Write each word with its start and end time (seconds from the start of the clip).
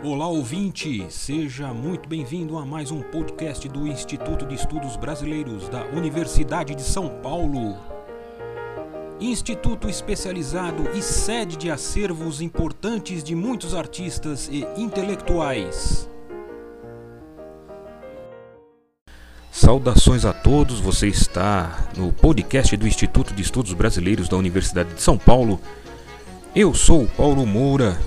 Olá 0.00 0.28
ouvinte, 0.28 1.04
seja 1.10 1.74
muito 1.74 2.08
bem-vindo 2.08 2.56
a 2.56 2.64
mais 2.64 2.92
um 2.92 3.02
podcast 3.02 3.68
do 3.68 3.84
Instituto 3.84 4.46
de 4.46 4.54
Estudos 4.54 4.96
Brasileiros 4.96 5.68
da 5.68 5.84
Universidade 5.86 6.72
de 6.76 6.82
São 6.82 7.08
Paulo. 7.20 7.76
Instituto 9.18 9.88
especializado 9.88 10.88
e 10.94 11.02
sede 11.02 11.56
de 11.56 11.68
acervos 11.68 12.40
importantes 12.40 13.24
de 13.24 13.34
muitos 13.34 13.74
artistas 13.74 14.48
e 14.52 14.64
intelectuais. 14.76 16.08
Saudações 19.50 20.24
a 20.24 20.32
todos, 20.32 20.78
você 20.78 21.08
está 21.08 21.88
no 21.96 22.12
podcast 22.12 22.76
do 22.76 22.86
Instituto 22.86 23.34
de 23.34 23.42
Estudos 23.42 23.74
Brasileiros 23.74 24.28
da 24.28 24.36
Universidade 24.36 24.94
de 24.94 25.02
São 25.02 25.18
Paulo. 25.18 25.60
Eu 26.54 26.72
sou 26.72 27.08
Paulo 27.08 27.44
Moura 27.44 27.98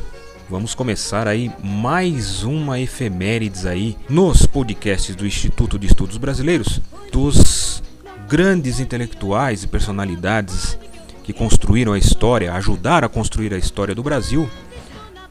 Vamos 0.52 0.76
começar 0.76 1.30
aí 1.30 1.50
mais 1.64 2.44
uma 2.44 2.78
efemérides 2.78 3.66
aí 3.66 3.96
nos 4.10 4.46
podcasts 4.46 5.16
do 5.16 5.26
Instituto 5.26 5.80
de 5.80 5.88
Estudos 5.88 6.18
Brasileiros 6.18 6.82
dos 7.10 7.82
grandes 8.28 8.82
intelectuais 8.82 9.64
e 9.64 9.68
personalidades 9.68 10.78
que 11.24 11.32
construíram 11.32 11.94
a 11.94 11.98
história, 11.98 12.54
ajudaram 12.54 13.06
a 13.06 13.10
construir 13.10 13.54
a 13.54 13.58
história 13.58 13.96
do 13.96 14.04
Brasil. 14.04 14.50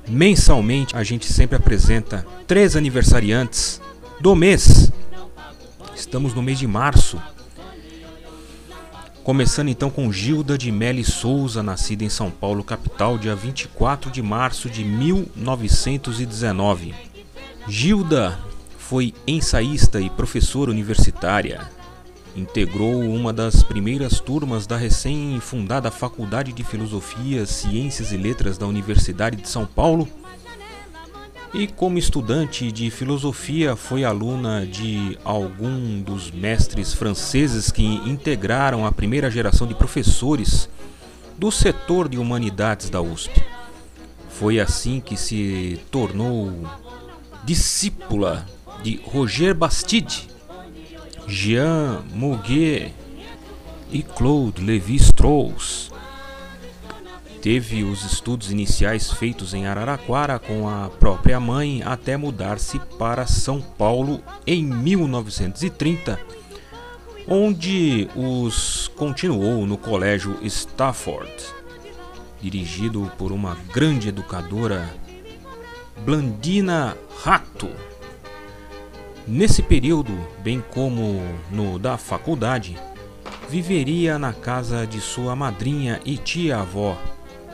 Mensalmente 0.09 0.97
a 0.97 1.03
gente 1.03 1.31
sempre 1.31 1.57
apresenta 1.57 2.27
três 2.47 2.75
aniversariantes 2.75 3.79
do 4.23 4.35
mês. 4.35 4.91
Estamos 5.95 6.33
no 6.33 6.41
mês 6.41 6.59
de 6.59 6.67
março 6.67 7.21
Começando 9.25 9.69
então 9.69 9.91
com 9.91 10.11
Gilda 10.11 10.57
de 10.57 10.73
Meli 10.73 11.05
Souza, 11.05 11.63
nascida 11.63 12.03
em 12.03 12.09
São 12.09 12.31
Paulo, 12.31 12.65
capital, 12.65 13.19
dia 13.19 13.37
24 13.37 14.11
de 14.11 14.23
março 14.23 14.71
de 14.71 14.83
1919. 14.83 16.95
Gilda 17.69 18.39
foi 18.79 19.13
ensaísta 19.27 20.01
e 20.01 20.09
professora 20.09 20.71
universitária. 20.71 21.69
Integrou 22.35 22.99
uma 22.99 23.31
das 23.31 23.63
primeiras 23.63 24.21
turmas 24.21 24.67
da 24.67 24.79
recém-fundada 24.79 25.91
Faculdade 25.91 26.51
de 26.53 26.65
Filosofia, 26.65 27.45
Ciências 27.45 28.13
e 28.13 28.17
Letras 28.17 28.57
da 28.57 28.67
Universidade 28.67 29.37
de 29.37 29.49
São 29.49 29.67
Paulo 29.67 30.09
e 31.53 31.67
como 31.67 31.99
estudante 31.99 32.71
de 32.71 32.91
filosofia 32.91 33.75
foi 33.75 34.05
aluna 34.05 34.65
de 34.65 35.19
algum 35.25 36.01
dos 36.01 36.31
mestres 36.31 36.95
franceses 36.95 37.73
que 37.73 37.85
integraram 37.85 38.87
a 38.87 38.93
primeira 38.93 39.31
geração 39.31 39.67
de 39.67 39.75
professores 39.75 40.69
do 41.37 41.51
setor 41.51 42.09
de 42.09 42.19
humanidades 42.19 42.89
da 42.89 43.01
USP. 43.01 43.43
Foi 44.29 44.61
assim 44.61 45.01
que 45.01 45.17
se 45.17 45.81
tornou 45.91 46.53
discípula 47.45 48.47
de 48.83 49.01
Roger 49.05 49.55
Bastide, 49.55 50.29
Jean 51.27 52.03
Mouguet 52.15 52.95
e 53.91 54.03
Claude 54.03 54.65
Lévi-Strauss 54.65 55.91
Teve 57.43 57.85
os 57.85 58.05
estudos 58.05 58.51
iniciais 58.51 59.11
feitos 59.11 59.55
em 59.55 59.67
Araraquara 59.67 60.39
com 60.39 60.69
a 60.69 60.91
própria 60.91 61.41
mãe 61.41 61.83
até 61.83 62.15
mudar-se 62.15 62.79
para 62.99 63.27
São 63.27 63.63
Paulo 63.63 64.23
em 64.47 64.63
1930, 64.63 66.21
onde 67.27 68.09
os 68.15 68.89
continuou 68.89 69.67
no 69.67 69.79
Colégio 69.79 70.37
Stafford, 70.43 71.33
dirigido 72.43 73.11
por 73.17 73.33
uma 73.33 73.57
grande 73.73 74.11
educadora, 74.11 74.87
Blandina 76.05 76.95
Rato. 77.23 77.71
Nesse 79.27 79.63
período, 79.63 80.13
bem 80.43 80.63
como 80.75 81.23
no 81.51 81.79
da 81.79 81.97
faculdade, 81.97 82.77
viveria 83.49 84.19
na 84.19 84.35
casa 84.35 84.87
de 84.87 85.01
sua 85.01 85.35
madrinha 85.35 86.01
e 86.05 86.19
tia-avó, 86.19 86.99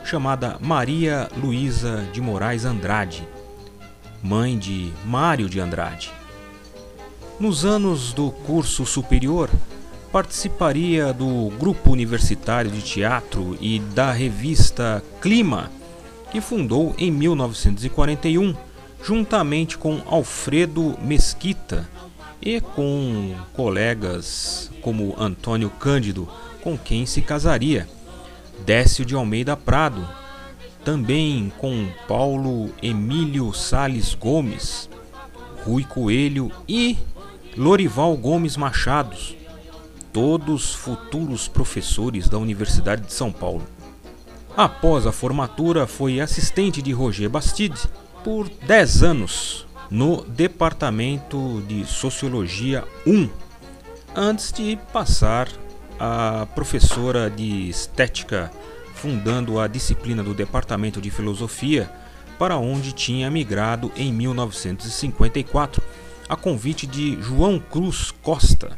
chamada 0.06 0.56
Maria 0.60 1.28
Luísa 1.36 2.08
de 2.12 2.20
Moraes 2.20 2.64
Andrade, 2.64 3.26
mãe 4.22 4.56
de 4.56 4.92
Mário 5.04 5.48
de 5.48 5.58
Andrade. 5.58 6.12
Nos 7.40 7.64
anos 7.64 8.12
do 8.12 8.30
curso 8.30 8.86
superior, 8.86 9.50
participaria 10.12 11.12
do 11.12 11.50
grupo 11.58 11.90
universitário 11.90 12.70
de 12.70 12.82
teatro 12.82 13.58
e 13.60 13.80
da 13.80 14.12
revista 14.12 15.02
Clima, 15.20 15.72
que 16.30 16.40
fundou 16.40 16.94
em 16.96 17.10
1941, 17.10 18.54
juntamente 19.02 19.76
com 19.76 20.00
Alfredo 20.06 20.96
Mesquita 21.02 21.88
e 22.40 22.60
com 22.60 23.34
colegas 23.54 24.70
como 24.80 25.16
Antônio 25.18 25.68
Cândido, 25.68 26.28
com 26.62 26.78
quem 26.78 27.04
se 27.06 27.20
casaria. 27.20 27.95
Décio 28.64 29.04
de 29.04 29.14
Almeida 29.14 29.56
Prado, 29.56 30.06
também 30.84 31.52
com 31.58 31.88
Paulo 32.06 32.70
Emílio 32.82 33.52
Sales 33.52 34.14
Gomes, 34.14 34.88
Rui 35.64 35.84
Coelho 35.84 36.50
e 36.68 36.96
Lorival 37.56 38.16
Gomes 38.16 38.56
Machados, 38.56 39.36
todos 40.12 40.74
futuros 40.74 41.48
professores 41.48 42.28
da 42.28 42.38
Universidade 42.38 43.02
de 43.02 43.12
São 43.12 43.32
Paulo. 43.32 43.66
Após 44.56 45.06
a 45.06 45.12
formatura, 45.12 45.86
foi 45.86 46.20
assistente 46.20 46.80
de 46.80 46.92
Roger 46.92 47.28
Bastide 47.28 47.88
por 48.24 48.48
10 48.48 49.02
anos 49.02 49.66
no 49.90 50.22
Departamento 50.24 51.62
de 51.68 51.84
Sociologia 51.84 52.84
1, 53.06 53.28
antes 54.14 54.52
de 54.52 54.78
passar 54.92 55.48
a 55.98 56.46
professora 56.54 57.28
de 57.30 57.68
estética, 57.68 58.50
fundando 58.94 59.58
a 59.60 59.66
disciplina 59.66 60.22
do 60.22 60.32
Departamento 60.34 61.00
de 61.00 61.10
Filosofia, 61.10 61.90
para 62.38 62.56
onde 62.56 62.92
tinha 62.92 63.28
migrado 63.30 63.90
em 63.96 64.12
1954, 64.12 65.82
a 66.28 66.36
convite 66.36 66.86
de 66.86 67.18
João 67.22 67.58
Cruz 67.58 68.12
Costa. 68.22 68.76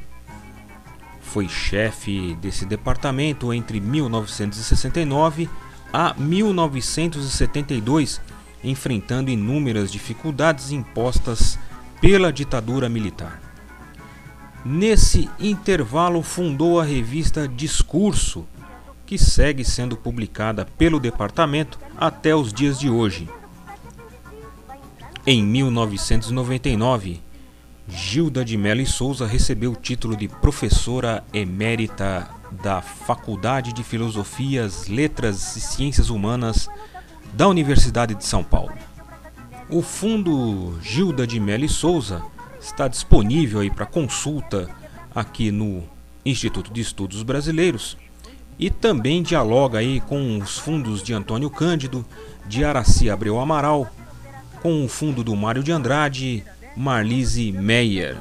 Foi 1.21 1.49
chefe 1.49 2.37
desse 2.37 2.65
departamento 2.65 3.53
entre 3.53 3.81
1969 3.81 5.51
a 5.93 6.15
1972, 6.15 8.21
enfrentando 8.63 9.29
inúmeras 9.31 9.91
dificuldades 9.91 10.71
impostas 10.71 11.59
pela 12.01 12.33
ditadura 12.33 12.89
militar. 12.89 13.48
Nesse 14.65 15.31
intervalo, 15.39 16.23
fundou 16.23 16.81
a 16.81 16.85
revista 16.85 17.47
Discurso, 17.47 18.47
que 19.07 19.17
segue 19.17 19.65
sendo 19.65 19.97
publicada 19.97 20.67
pelo 20.77 21.01
departamento 21.01 21.79
até 21.97 22.35
os 22.35 22.53
dias 22.53 22.79
de 22.79 22.91
hoje. 22.91 23.29
Em 25.27 25.43
1999, 25.43 27.21
Gilda 27.89 28.45
de 28.45 28.57
Mello 28.57 28.83
e 28.83 28.87
Souza 28.87 29.27
recebeu 29.27 29.73
o 29.73 29.77
título 29.77 30.17
de 30.17 30.29
professora 30.29 31.25
emérita 31.33 32.29
da 32.63 32.83
Faculdade 32.83 33.73
de 33.73 33.83
Filosofias, 33.83 34.89
Letras 34.89 35.57
e 35.57 35.61
Ciências 35.61 36.11
Humanas 36.11 36.69
da 37.33 37.49
Universidade 37.49 38.15
de 38.15 38.25
São 38.25 38.43
Paulo. 38.43 38.75
O 39.71 39.83
Fundo 39.83 40.79
Gilda 40.83 41.27
de 41.27 41.39
Mello 41.39 41.65
e 41.65 41.69
Souza 41.69 42.23
está 42.61 42.89
disponível 42.89 43.61
aí 43.61 43.71
para 43.71 43.87
consulta 43.87 44.69
aqui 45.15 45.51
no 45.51 45.83
Instituto 46.25 46.73
de 46.73 46.81
Estudos 46.81 47.23
Brasileiros 47.23 47.97
e 48.59 48.71
também 48.71 49.23
dialoga 49.23 49.79
aí 49.79 50.01
com 50.01 50.39
os 50.39 50.59
fundos 50.59 51.03
de 51.03 51.15
Antônio 51.15 51.49
Cândido, 51.49 52.05
de 52.47 52.65
Araci 52.65 53.09
Abreu 53.09 53.39
Amaral, 53.39 53.89
com 54.61 54.85
o 54.85 54.89
fundo 54.89 55.23
do 55.23 55.37
Mário 55.37 55.63
de 55.63 55.71
Andrade, 55.71 56.45
Marlise 56.77 57.53
Meyer. 57.53 58.17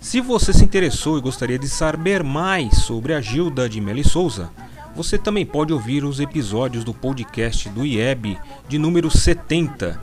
Se 0.00 0.20
você 0.20 0.52
se 0.52 0.64
interessou 0.64 1.18
e 1.18 1.20
gostaria 1.20 1.58
de 1.58 1.68
saber 1.68 2.22
mais 2.22 2.78
sobre 2.78 3.12
a 3.12 3.20
Gilda 3.20 3.68
de 3.68 3.80
Meli 3.80 4.04
Souza, 4.04 4.50
você 4.94 5.18
também 5.18 5.44
pode 5.44 5.72
ouvir 5.72 6.04
os 6.04 6.20
episódios 6.20 6.84
do 6.84 6.94
podcast 6.94 7.68
do 7.68 7.84
IEB 7.84 8.38
de 8.68 8.78
número 8.78 9.10
70 9.10 10.00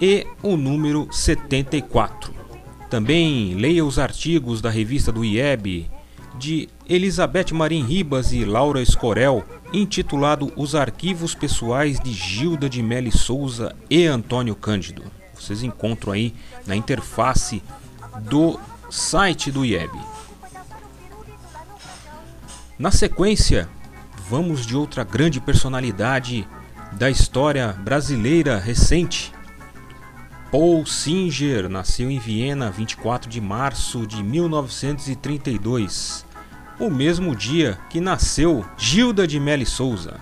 e 0.00 0.26
o 0.42 0.56
número 0.56 1.08
74. 1.12 2.43
Também 2.94 3.54
leia 3.54 3.84
os 3.84 3.98
artigos 3.98 4.60
da 4.60 4.70
revista 4.70 5.10
do 5.10 5.24
IEB 5.24 5.90
de 6.38 6.68
Elizabeth 6.88 7.52
Marim 7.52 7.84
Ribas 7.84 8.32
e 8.32 8.44
Laura 8.44 8.80
Escorel, 8.80 9.44
intitulado 9.72 10.52
Os 10.54 10.76
Arquivos 10.76 11.34
Pessoais 11.34 11.98
de 11.98 12.12
Gilda 12.12 12.70
de 12.70 12.80
Meli 12.80 13.10
Souza 13.10 13.74
e 13.90 14.06
Antônio 14.06 14.54
Cândido. 14.54 15.02
Vocês 15.34 15.64
encontram 15.64 16.12
aí 16.12 16.32
na 16.68 16.76
interface 16.76 17.64
do 18.30 18.60
site 18.88 19.50
do 19.50 19.64
IEB. 19.64 19.98
Na 22.78 22.92
sequência, 22.92 23.68
vamos 24.30 24.64
de 24.64 24.76
outra 24.76 25.02
grande 25.02 25.40
personalidade 25.40 26.46
da 26.92 27.10
história 27.10 27.72
brasileira 27.72 28.56
recente, 28.56 29.33
Paul 30.56 30.86
Singer 30.86 31.68
nasceu 31.68 32.08
em 32.08 32.20
Viena 32.20 32.70
24 32.70 33.28
de 33.28 33.40
março 33.40 34.06
de 34.06 34.22
1932, 34.22 36.24
o 36.78 36.88
mesmo 36.88 37.34
dia 37.34 37.76
que 37.90 38.00
nasceu 38.00 38.64
Gilda 38.78 39.26
de 39.26 39.40
Melli 39.40 39.66
Souza. 39.66 40.20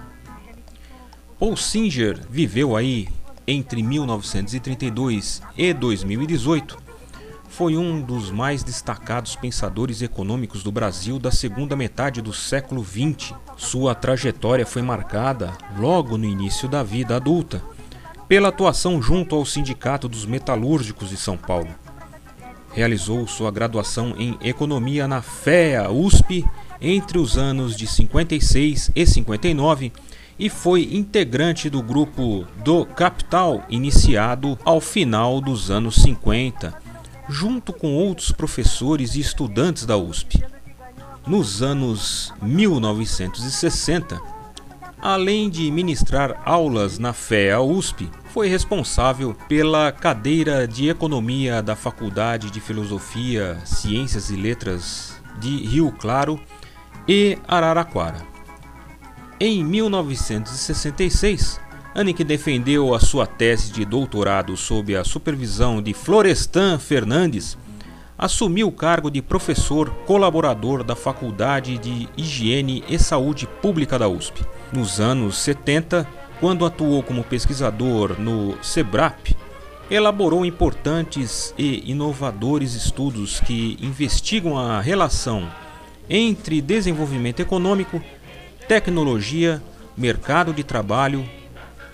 Paul 1.38 1.54
Singer 1.54 2.18
viveu 2.30 2.74
aí 2.74 3.10
entre 3.46 3.82
1932 3.82 5.42
e 5.54 5.74
2018. 5.74 6.78
Foi 7.50 7.76
um 7.76 8.00
dos 8.00 8.30
mais 8.30 8.64
destacados 8.64 9.36
pensadores 9.36 10.00
econômicos 10.00 10.62
do 10.62 10.72
Brasil 10.72 11.18
da 11.18 11.30
segunda 11.30 11.76
metade 11.76 12.22
do 12.22 12.32
século 12.32 12.82
XX. 12.82 13.34
Sua 13.58 13.94
trajetória 13.94 14.64
foi 14.64 14.80
marcada, 14.80 15.52
logo 15.76 16.16
no 16.16 16.24
início 16.24 16.70
da 16.70 16.82
vida 16.82 17.16
adulta, 17.16 17.62
pela 18.32 18.48
atuação 18.48 19.02
junto 19.02 19.36
ao 19.36 19.44
Sindicato 19.44 20.08
dos 20.08 20.24
Metalúrgicos 20.24 21.10
de 21.10 21.18
São 21.18 21.36
Paulo. 21.36 21.68
Realizou 22.72 23.26
sua 23.26 23.50
graduação 23.50 24.14
em 24.16 24.38
Economia 24.40 25.06
na 25.06 25.20
FEA 25.20 25.90
USP 25.90 26.42
entre 26.80 27.18
os 27.18 27.36
anos 27.36 27.76
de 27.76 27.86
56 27.86 28.90
e 28.96 29.06
59 29.06 29.92
e 30.38 30.48
foi 30.48 30.88
integrante 30.92 31.68
do 31.68 31.82
grupo 31.82 32.46
do 32.64 32.86
Capital, 32.86 33.66
iniciado 33.68 34.58
ao 34.64 34.80
final 34.80 35.38
dos 35.38 35.70
anos 35.70 35.96
50, 35.96 36.72
junto 37.28 37.70
com 37.70 37.94
outros 37.94 38.32
professores 38.32 39.14
e 39.14 39.20
estudantes 39.20 39.84
da 39.84 39.98
USP. 39.98 40.42
Nos 41.26 41.60
anos 41.60 42.32
1960, 42.40 44.18
além 45.02 45.50
de 45.50 45.70
ministrar 45.70 46.40
aulas 46.46 46.98
na 46.98 47.12
FEA 47.12 47.60
USP, 47.60 48.08
foi 48.32 48.48
responsável 48.48 49.36
pela 49.46 49.92
cadeira 49.92 50.66
de 50.66 50.88
Economia 50.88 51.60
da 51.62 51.76
Faculdade 51.76 52.50
de 52.50 52.60
Filosofia, 52.60 53.58
Ciências 53.66 54.30
e 54.30 54.36
Letras 54.36 55.20
de 55.38 55.54
Rio 55.66 55.92
Claro 55.92 56.40
e 57.06 57.36
Araraquara. 57.46 58.22
Em 59.38 59.62
1966, 59.62 61.60
Annick 61.94 62.24
defendeu 62.24 62.94
a 62.94 63.00
sua 63.00 63.26
tese 63.26 63.70
de 63.70 63.84
doutorado 63.84 64.56
sob 64.56 64.96
a 64.96 65.04
supervisão 65.04 65.82
de 65.82 65.92
Florestan 65.92 66.78
Fernandes, 66.78 67.58
assumiu 68.16 68.68
o 68.68 68.72
cargo 68.72 69.10
de 69.10 69.20
professor 69.20 69.90
colaborador 70.06 70.82
da 70.82 70.96
Faculdade 70.96 71.76
de 71.76 72.08
Higiene 72.16 72.82
e 72.88 72.98
Saúde 72.98 73.46
Pública 73.60 73.98
da 73.98 74.08
USP. 74.08 74.42
Nos 74.72 75.00
anos 75.00 75.36
70, 75.36 76.08
quando 76.42 76.66
atuou 76.66 77.04
como 77.04 77.22
pesquisador 77.22 78.18
no 78.18 78.58
SEBRAP, 78.60 79.36
elaborou 79.88 80.44
importantes 80.44 81.54
e 81.56 81.88
inovadores 81.88 82.74
estudos 82.74 83.38
que 83.38 83.78
investigam 83.80 84.58
a 84.58 84.80
relação 84.80 85.48
entre 86.10 86.60
desenvolvimento 86.60 87.38
econômico 87.38 88.02
tecnologia, 88.66 89.62
mercado 89.96 90.52
de 90.52 90.64
trabalho, 90.64 91.24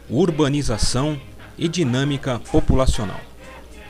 urbanização 0.09 1.21
e 1.59 1.69
dinâmica 1.69 2.41
populacional. 2.51 3.21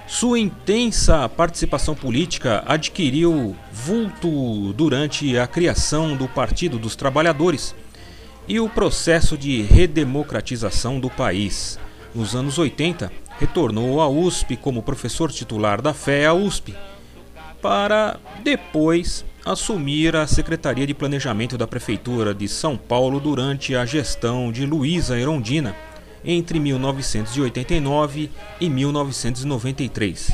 Sua 0.08 0.40
intensa 0.40 1.28
participação 1.28 1.94
política 1.94 2.64
adquiriu 2.66 3.54
vulto 3.72 4.72
durante 4.72 5.38
a 5.38 5.46
criação 5.46 6.16
do 6.16 6.26
Partido 6.26 6.80
dos 6.80 6.96
Trabalhadores 6.96 7.76
e 8.48 8.58
o 8.58 8.68
processo 8.68 9.36
de 9.36 9.60
redemocratização 9.62 10.98
do 10.98 11.10
país. 11.10 11.78
Nos 12.14 12.34
anos 12.34 12.58
80, 12.58 13.12
retornou 13.38 14.00
à 14.00 14.08
USP 14.08 14.56
como 14.56 14.82
professor 14.82 15.30
titular 15.30 15.82
da 15.82 15.92
FEA 15.92 16.32
USP, 16.32 16.74
para 17.60 18.18
depois 18.42 19.24
assumir 19.44 20.16
a 20.16 20.26
Secretaria 20.26 20.86
de 20.86 20.94
Planejamento 20.94 21.58
da 21.58 21.66
Prefeitura 21.66 22.34
de 22.34 22.48
São 22.48 22.76
Paulo 22.76 23.20
durante 23.20 23.76
a 23.76 23.84
gestão 23.84 24.50
de 24.50 24.64
Luísa 24.64 25.18
Erondina 25.18 25.76
entre 26.24 26.58
1989 26.58 28.30
e 28.60 28.68
1993. 28.68 30.32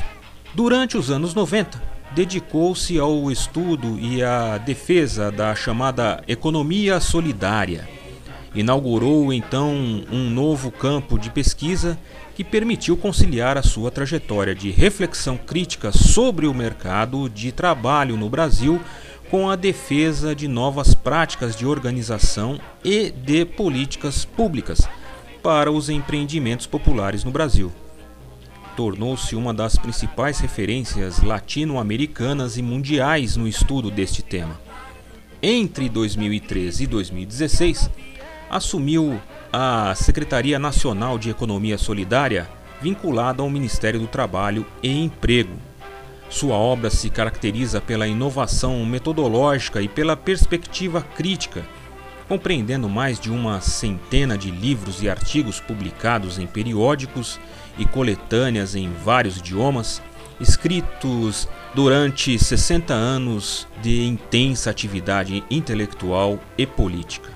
Durante 0.53 0.97
os 0.97 1.11
anos 1.11 1.33
90, 1.33 1.81
dedicou-se 2.13 2.97
ao 2.97 3.29
estudo 3.29 3.99
e 3.99 4.23
à 4.23 4.57
defesa 4.57 5.31
da 5.31 5.53
chamada 5.53 6.23
economia 6.27 6.99
solidária. 6.99 7.94
Inaugurou 8.55 9.33
então 9.33 9.73
um 10.09 10.29
novo 10.29 10.71
campo 10.71 11.19
de 11.19 11.29
pesquisa 11.29 11.99
que 12.33 12.43
permitiu 12.43 12.95
conciliar 12.95 13.57
a 13.57 13.61
sua 13.61 13.91
trajetória 13.91 14.55
de 14.55 14.71
reflexão 14.71 15.35
crítica 15.35 15.91
sobre 15.91 16.47
o 16.47 16.53
mercado 16.53 17.29
de 17.29 17.51
trabalho 17.51 18.15
no 18.15 18.29
Brasil 18.29 18.79
com 19.29 19.49
a 19.49 19.57
defesa 19.57 20.33
de 20.33 20.47
novas 20.47 20.93
práticas 20.93 21.53
de 21.53 21.65
organização 21.65 22.57
e 22.81 23.11
de 23.11 23.43
políticas 23.43 24.23
públicas 24.23 24.87
para 25.43 25.69
os 25.69 25.89
empreendimentos 25.89 26.65
populares 26.65 27.25
no 27.25 27.31
Brasil. 27.31 27.71
Tornou-se 28.77 29.35
uma 29.35 29.53
das 29.53 29.77
principais 29.77 30.39
referências 30.39 31.21
latino-americanas 31.21 32.57
e 32.57 32.61
mundiais 32.61 33.35
no 33.35 33.47
estudo 33.47 33.91
deste 33.91 34.21
tema. 34.21 34.59
Entre 35.41 35.89
2013 35.89 36.83
e 36.83 36.87
2016, 36.87 37.89
assumiu 38.49 39.19
a 39.51 39.93
Secretaria 39.95 40.59
Nacional 40.59 41.17
de 41.17 41.29
Economia 41.29 41.77
Solidária, 41.77 42.49
vinculada 42.81 43.41
ao 43.41 43.49
Ministério 43.49 43.99
do 43.99 44.07
Trabalho 44.07 44.65
e 44.83 45.03
Emprego. 45.03 45.55
Sua 46.29 46.55
obra 46.55 46.89
se 46.89 47.09
caracteriza 47.09 47.79
pela 47.79 48.07
inovação 48.07 48.85
metodológica 48.85 49.81
e 49.81 49.87
pela 49.87 50.17
perspectiva 50.17 51.01
crítica, 51.01 51.63
compreendendo 52.27 52.89
mais 52.89 53.19
de 53.19 53.31
uma 53.31 53.61
centena 53.61 54.37
de 54.37 54.51
livros 54.51 55.01
e 55.01 55.09
artigos 55.09 55.59
publicados 55.59 56.39
em 56.39 56.47
periódicos 56.47 57.39
e 57.77 57.85
coletâneas 57.85 58.75
em 58.75 58.91
vários 59.03 59.37
idiomas, 59.37 60.01
escritos 60.39 61.47
durante 61.73 62.37
60 62.37 62.93
anos 62.93 63.67
de 63.81 64.03
intensa 64.05 64.69
atividade 64.69 65.43
intelectual 65.49 66.39
e 66.57 66.65
política. 66.65 67.29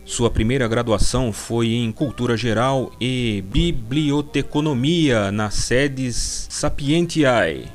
Sua 0.05 0.29
primeira 0.29 0.67
graduação 0.67 1.33
foi 1.33 1.69
em 1.69 1.91
Cultura 1.91 2.37
Geral 2.37 2.91
e 3.01 3.43
Biblioteconomia 3.47 5.31
nas 5.31 5.55
sedes 5.55 6.45
Sapientiae. 6.51 7.65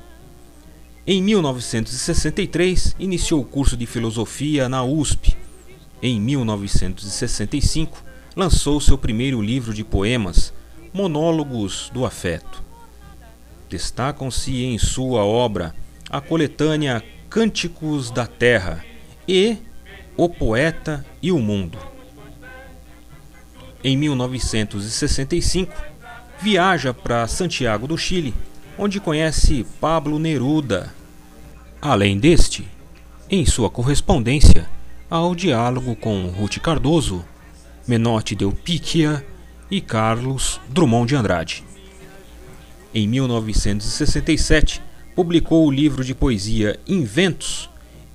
Em 1.13 1.21
1963, 1.21 2.95
iniciou 2.97 3.41
o 3.41 3.45
curso 3.45 3.77
de 3.77 3.85
filosofia 3.85 4.69
na 4.69 4.85
USP. 4.85 5.37
Em 6.01 6.21
1965, 6.21 8.05
lançou 8.37 8.81
seu 8.81 8.97
primeiro 8.97 9.43
livro 9.43 9.75
de 9.75 9.83
poemas, 9.83 10.53
Monólogos 10.93 11.91
do 11.93 12.07
Afeto. 12.07 12.63
Destacam-se 13.69 14.63
em 14.63 14.79
sua 14.79 15.25
obra 15.25 15.75
a 16.09 16.21
coletânea 16.21 17.03
Cânticos 17.29 18.13
da 18.13 18.25
Terra 18.25 18.85
e 19.27 19.57
O 20.17 20.29
Poeta 20.29 21.05
e 21.21 21.33
o 21.33 21.41
Mundo. 21.41 21.77
Em 23.83 23.97
1965, 23.97 25.75
viaja 26.41 26.95
para 26.95 27.27
Santiago 27.27 27.89
do 27.89 27.99
Chile, 27.99 28.33
onde 28.79 29.01
conhece 29.01 29.67
Pablo 29.81 30.17
Neruda. 30.17 31.00
Além 31.83 32.19
deste, 32.19 32.69
em 33.31 33.47
sua 33.47 33.71
correspondência, 33.71 34.69
ao 35.09 35.35
diálogo 35.35 35.97
com 35.97 36.27
Ruth 36.27 36.59
Cardoso, 36.59 37.25
Menotti 37.89 38.35
Del 38.35 38.53
Picchia 38.53 39.25
e 39.71 39.81
Carlos 39.81 40.61
Drummond 40.69 41.09
de 41.09 41.17
Andrade. 41.17 41.65
Em 42.93 43.09
1967, 43.09 44.83
publicou 45.17 45.67
o 45.67 45.71
livro 45.71 46.05
de 46.05 46.15
poesia 46.15 46.79
Inventos 46.87 47.71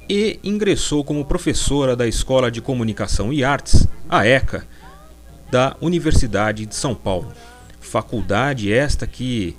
e 0.08 0.40
ingressou 0.44 1.04
como 1.04 1.26
professora 1.26 1.96
da 1.96 2.08
Escola 2.08 2.52
de 2.52 2.62
Comunicação 2.62 3.34
e 3.34 3.44
Artes, 3.44 3.88
a 4.08 4.28
ECA, 4.28 4.68
da 5.50 5.76
Universidade 5.82 6.68
de 6.68 6.76
São 6.76 6.94
Paulo. 6.94 7.34
Faculdade 7.80 8.72
esta 8.72 9.08
que 9.08 9.58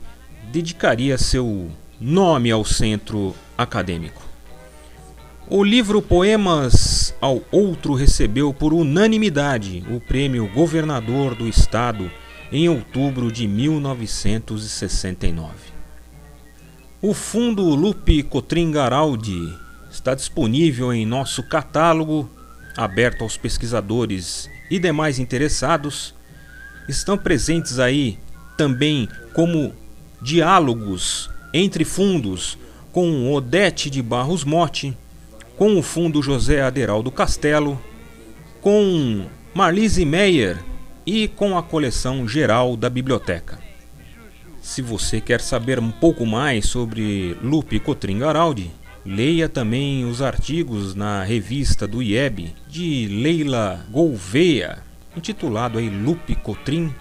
dedicaria 0.53 1.19
seu 1.19 1.69
nome 2.01 2.53
ao 2.53 2.65
centro 2.65 3.35
acadêmico. 3.57 4.27
O 5.49 5.63
livro 5.63 6.03
Poemas 6.03 7.15
ao 7.21 7.41
Outro 7.53 7.95
recebeu 7.95 8.53
por 8.53 8.75
unanimidade 8.75 9.85
o 9.89 10.01
prêmio 10.01 10.51
Governador 10.53 11.37
do 11.37 11.47
Estado 11.47 12.11
em 12.51 12.69
outubro 12.69 13.31
de 13.31 13.47
1969. 13.47 15.53
O 17.01 17.15
fundo 17.15 17.63
Lupe 17.63 18.25
Cotrim 18.25 18.73
Garaldi 18.73 19.57
está 19.89 20.15
disponível 20.15 20.93
em 20.93 21.07
nosso 21.07 21.45
catálogo, 21.45 22.29
aberto 22.77 23.23
aos 23.23 23.37
pesquisadores 23.37 24.51
e 24.69 24.81
demais 24.81 25.21
interessados. 25.21 26.13
Estão 26.89 27.17
presentes 27.17 27.79
aí 27.79 28.19
também 28.57 29.09
como 29.33 29.73
diálogos 30.21 31.31
entre 31.53 31.85
fundos 31.85 32.59
com 32.97 33.31
Odete 33.31 33.91
de 33.91 34.01
Barros 34.01 34.43
Motti, 34.43 34.97
com 35.55 35.77
o 35.77 35.83
Fundo 35.83 36.23
José 36.23 36.63
Aderaldo 36.63 37.11
Castelo, 37.11 37.79
com 38.63 39.27
Marlise 39.53 40.03
Meyer 40.07 40.65
e 41.05 41.29
com 41.29 41.59
a 41.59 41.63
coleção 41.63 42.27
geral 42.27 42.75
da 42.75 42.89
biblioteca. 42.89 43.59
Se 44.63 44.81
você 44.81 45.21
quer 45.21 45.43
saber 45.43 45.79
um 45.79 45.91
pouco 45.91 46.25
mais 46.25 46.69
sobre 46.69 47.37
Lupe 47.43 47.79
Cotrim 47.79 48.21
Garaldi, 48.21 48.71
leia 49.05 49.47
também 49.47 50.07
os 50.07 50.23
artigos 50.23 50.95
na 50.95 51.23
revista 51.23 51.87
do 51.87 52.03
IEB 52.03 52.55
de 52.67 53.09
Leila 53.09 53.85
Gouveia, 53.91 54.79
intitulado 55.15 55.77
aí 55.77 55.91
Lupe 55.91 56.35
Cotrim, 56.35 56.95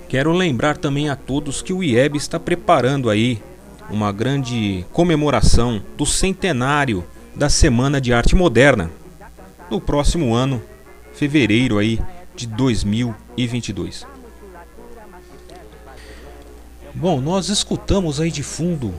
Quero 0.09 0.31
lembrar 0.31 0.77
também 0.77 1.09
a 1.09 1.15
todos 1.15 1.61
que 1.61 1.73
o 1.73 1.83
IEB 1.83 2.17
está 2.17 2.39
preparando 2.39 3.09
aí 3.09 3.41
uma 3.89 4.11
grande 4.11 4.85
comemoração 4.91 5.81
do 5.95 6.05
centenário 6.05 7.03
da 7.35 7.49
Semana 7.49 8.01
de 8.01 8.13
Arte 8.13 8.35
Moderna 8.35 8.89
no 9.69 9.81
próximo 9.81 10.33
ano, 10.33 10.61
fevereiro 11.13 11.77
aí 11.77 11.99
de 12.35 12.47
2022. 12.47 14.05
Bom, 16.93 17.19
nós 17.19 17.49
escutamos 17.49 18.21
aí 18.21 18.31
de 18.31 18.43
fundo 18.43 18.93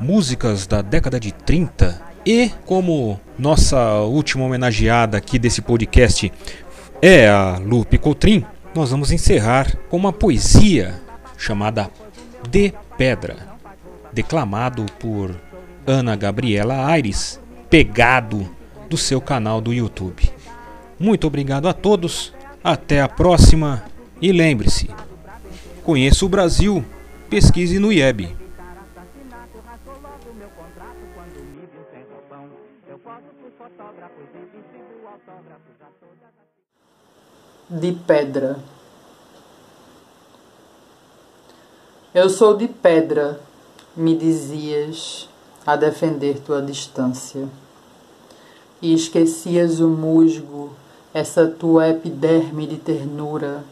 músicas 0.00 0.66
da 0.66 0.82
década 0.82 1.18
de 1.18 1.32
30 1.32 2.00
e 2.24 2.50
como 2.64 3.20
nossa 3.38 4.00
última 4.00 4.44
homenageada 4.44 5.16
aqui 5.16 5.38
desse 5.38 5.62
podcast 5.62 6.32
é 7.00 7.28
a 7.28 7.58
Lupe 7.58 7.98
Coutrin, 7.98 8.44
nós 8.74 8.90
vamos 8.90 9.12
encerrar 9.12 9.76
com 9.88 9.96
uma 9.96 10.12
poesia 10.12 11.00
chamada 11.38 11.90
De 12.50 12.74
Pedra, 12.98 13.36
declamado 14.12 14.86
por 14.98 15.34
Ana 15.86 16.16
Gabriela 16.16 16.86
Aires, 16.86 17.40
pegado 17.70 18.55
do 18.88 18.96
seu 18.96 19.20
canal 19.20 19.60
do 19.60 19.72
YouTube. 19.72 20.30
Muito 20.98 21.26
obrigado 21.26 21.68
a 21.68 21.72
todos, 21.72 22.32
até 22.62 23.00
a 23.02 23.08
próxima 23.08 23.84
e 24.20 24.32
lembre-se: 24.32 24.88
conheça 25.84 26.24
o 26.24 26.28
Brasil 26.28 26.84
Pesquise 27.28 27.78
no 27.78 27.92
IEB. 27.92 28.36
De 37.68 37.92
pedra. 38.06 38.58
Eu 42.14 42.30
sou 42.30 42.56
de 42.56 42.68
pedra, 42.68 43.40
me 43.96 44.16
dizias, 44.16 45.28
a 45.66 45.74
defender 45.74 46.38
tua 46.38 46.62
distância. 46.62 47.48
E 48.80 48.92
esquecias 48.92 49.80
o 49.80 49.88
musgo, 49.88 50.70
essa 51.14 51.46
tua 51.46 51.88
epiderme 51.88 52.66
de 52.66 52.76
ternura 52.76 53.64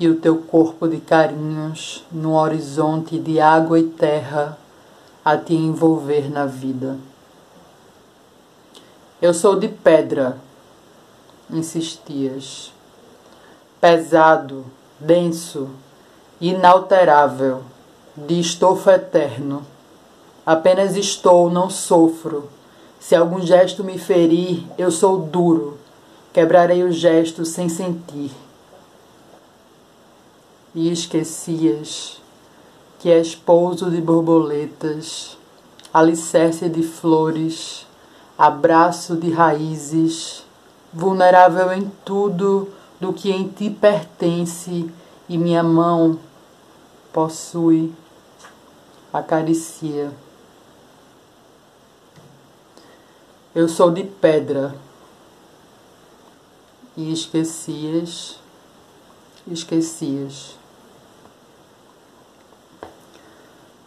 e 0.00 0.08
o 0.08 0.16
teu 0.16 0.38
corpo 0.38 0.88
de 0.88 0.98
carinhos 0.98 2.04
no 2.10 2.34
horizonte 2.34 3.18
de 3.18 3.40
água 3.40 3.78
e 3.78 3.84
terra 3.84 4.56
a 5.24 5.36
te 5.36 5.54
envolver 5.54 6.30
na 6.30 6.46
vida. 6.46 6.96
Eu 9.20 9.34
sou 9.34 9.58
de 9.58 9.68
pedra, 9.68 10.38
insistias, 11.50 12.72
pesado, 13.80 14.64
denso, 14.98 15.68
inalterável, 16.40 17.62
de 18.16 18.40
estofo 18.40 18.90
eterno. 18.90 19.66
Apenas 20.46 20.96
estou, 20.96 21.50
não 21.50 21.68
sofro. 21.68 22.48
Se 23.08 23.16
algum 23.16 23.40
gesto 23.40 23.82
me 23.82 23.96
ferir, 23.96 24.66
eu 24.76 24.90
sou 24.90 25.18
duro, 25.18 25.78
quebrarei 26.30 26.84
o 26.84 26.92
gesto 26.92 27.42
sem 27.42 27.66
sentir 27.66 28.30
e 30.74 30.92
esquecias 30.92 32.20
que 32.98 33.10
és 33.10 33.34
pouso 33.34 33.90
de 33.90 33.98
borboletas, 33.98 35.38
alicerce 35.90 36.68
de 36.68 36.82
flores, 36.82 37.86
abraço 38.36 39.16
de 39.16 39.30
raízes, 39.30 40.44
vulnerável 40.92 41.72
em 41.72 41.90
tudo 42.04 42.68
do 43.00 43.14
que 43.14 43.30
em 43.30 43.48
ti 43.48 43.70
pertence 43.70 44.86
e 45.26 45.38
minha 45.38 45.62
mão 45.62 46.18
possui, 47.10 47.90
acaricia. 49.10 50.12
Eu 53.54 53.66
sou 53.66 53.90
de 53.90 54.04
pedra 54.04 54.74
e 56.94 57.10
esquecias, 57.10 58.38
esquecias. 59.50 60.58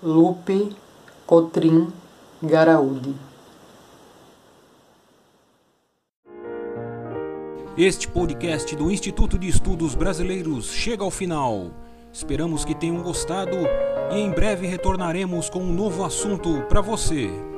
Lupe 0.01 0.75
Cotrim 1.27 1.93
Garaúde. 2.41 3.15
Este 7.77 8.07
podcast 8.07 8.75
do 8.75 8.89
Instituto 8.89 9.37
de 9.37 9.47
Estudos 9.47 9.93
Brasileiros 9.93 10.71
chega 10.71 11.03
ao 11.03 11.11
final. 11.11 11.69
Esperamos 12.11 12.65
que 12.65 12.73
tenham 12.73 13.03
gostado 13.03 13.57
e 14.11 14.15
em 14.15 14.31
breve 14.31 14.65
retornaremos 14.65 15.51
com 15.51 15.59
um 15.59 15.71
novo 15.71 16.03
assunto 16.03 16.63
para 16.63 16.81
você. 16.81 17.50